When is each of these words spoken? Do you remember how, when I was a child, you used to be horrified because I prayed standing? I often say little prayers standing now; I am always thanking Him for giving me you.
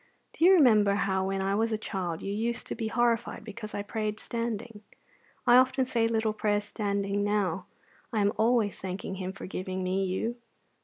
Do 0.33 0.45
you 0.45 0.53
remember 0.53 0.95
how, 0.95 1.27
when 1.27 1.43
I 1.43 1.53
was 1.53 1.71
a 1.71 1.77
child, 1.77 2.23
you 2.23 2.33
used 2.33 2.65
to 2.65 2.73
be 2.73 2.87
horrified 2.87 3.43
because 3.43 3.75
I 3.75 3.83
prayed 3.83 4.19
standing? 4.19 4.81
I 5.45 5.57
often 5.57 5.85
say 5.85 6.07
little 6.07 6.33
prayers 6.33 6.63
standing 6.65 7.23
now; 7.23 7.67
I 8.11 8.21
am 8.21 8.33
always 8.37 8.79
thanking 8.81 9.13
Him 9.21 9.31
for 9.31 9.45
giving 9.45 9.83
me 9.83 10.05
you. 10.05 10.37